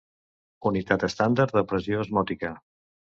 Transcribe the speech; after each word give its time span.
Unitat 0.69 1.05
estàndard 1.07 1.53
de 1.59 1.65
pressió 1.73 2.01
osmòtica. 2.07 2.53